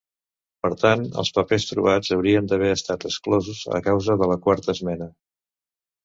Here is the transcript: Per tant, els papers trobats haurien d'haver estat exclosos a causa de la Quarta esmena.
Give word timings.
Per 0.65 0.69
tant, 0.83 1.01
els 1.23 1.29
papers 1.33 1.65
trobats 1.71 2.09
haurien 2.15 2.49
d'haver 2.51 2.71
estat 2.77 3.05
exclosos 3.09 3.59
a 3.81 3.83
causa 3.89 4.15
de 4.23 4.31
la 4.31 4.39
Quarta 4.47 4.75
esmena. 4.75 5.09